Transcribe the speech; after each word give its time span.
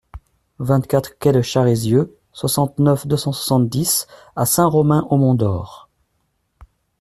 vingt-quatre 0.57 1.19
quai 1.19 1.31
de 1.31 1.43
Charézieux, 1.43 2.17
soixante-neuf, 2.33 3.05
deux 3.05 3.17
cent 3.17 3.31
soixante-dix 3.33 4.07
à 4.35 4.47
Saint-Romain-au-Mont-d'Or 4.47 5.89